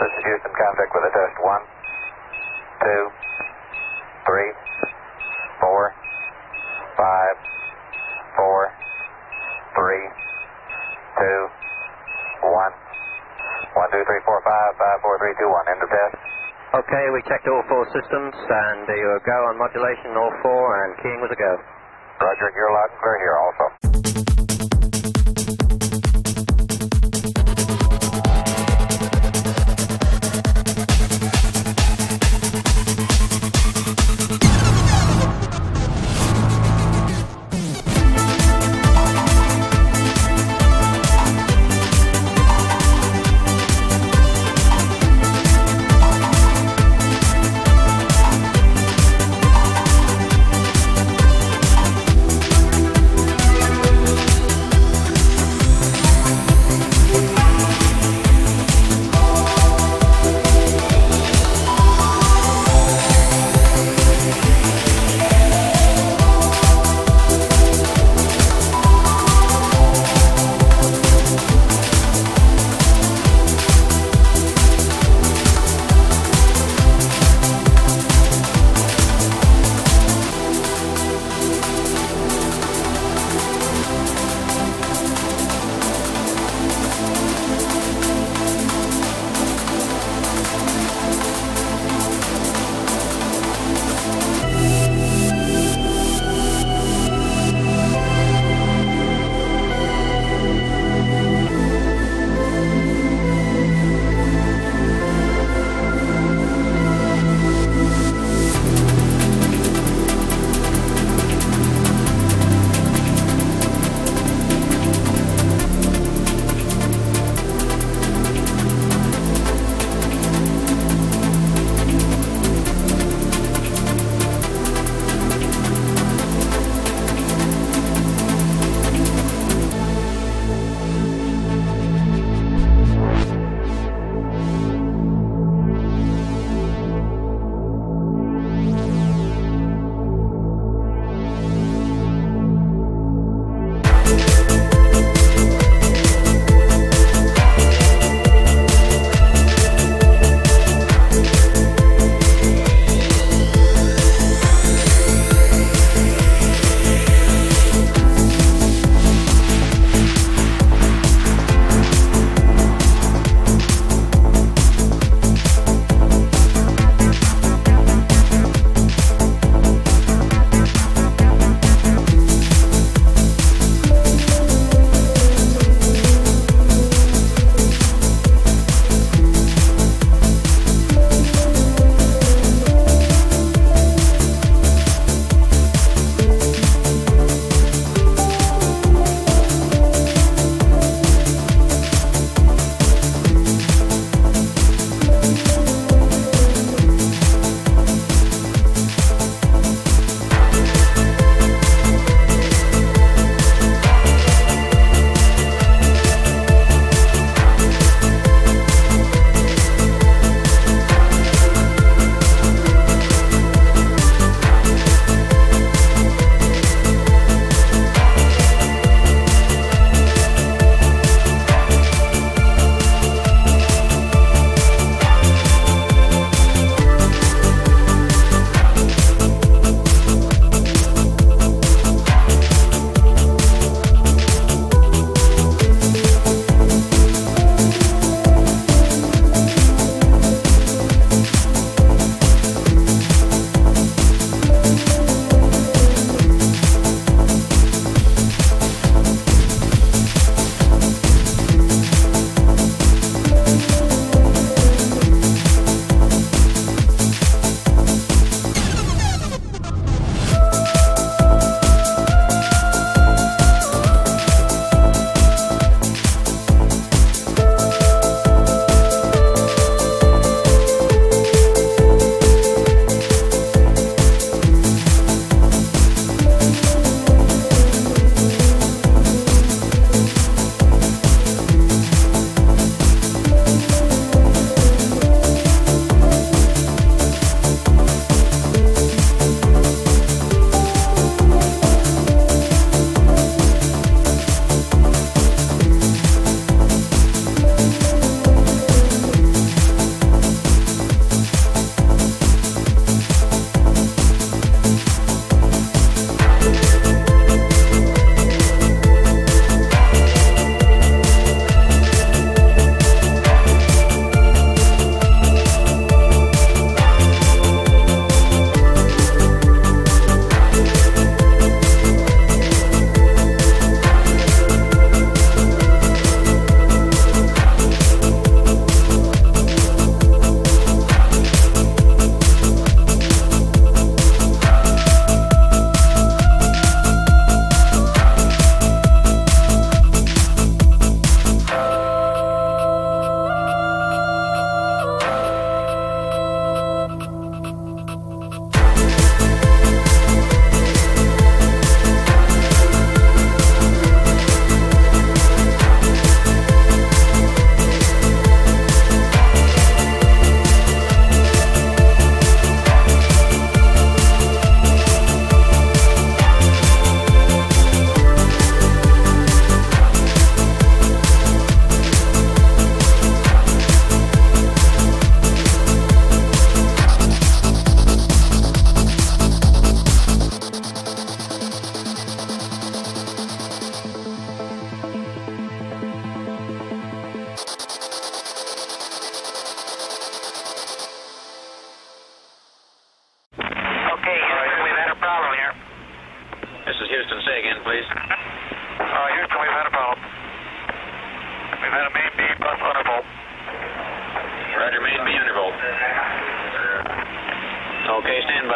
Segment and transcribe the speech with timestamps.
[0.00, 1.36] This is Houston, contact with a test.
[1.44, 1.60] One,
[2.80, 3.02] two,
[4.24, 4.50] three,
[5.60, 5.92] four,
[6.96, 7.34] five,
[8.32, 8.72] four,
[9.76, 10.04] three,
[11.20, 11.40] two,
[12.48, 12.72] one.
[13.76, 15.68] One, two, three, four, five, five, four, three, two, one.
[15.68, 16.16] End of test.
[16.80, 20.64] Okay, we checked all four systems, and uh, you were go on modulation, all four,
[20.80, 21.52] and keying was a go.
[22.24, 23.79] Roger, you're loud and clear here also.